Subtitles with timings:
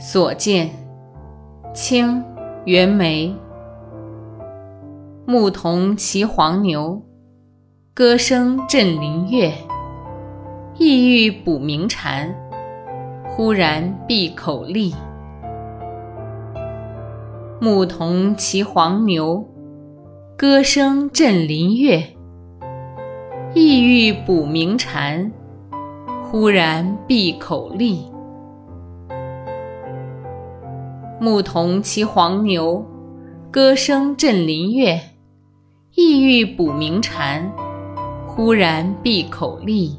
[0.00, 0.70] 所见，
[1.74, 2.22] 清，
[2.64, 3.34] 袁枚。
[5.26, 7.02] 牧童骑黄牛，
[7.94, 9.52] 歌声振林樾。
[10.76, 12.32] 意欲捕鸣蝉，
[13.24, 14.94] 忽然闭口立。
[17.60, 19.44] 牧童骑黄牛，
[20.36, 22.04] 歌声振林樾。
[23.52, 25.32] 意欲捕鸣蝉，
[26.30, 28.08] 忽然闭口立。
[31.20, 32.84] 牧童骑黄牛，
[33.50, 35.00] 歌声振林樾。
[35.96, 37.52] 意欲捕鸣蝉，
[38.28, 39.96] 忽然闭口立。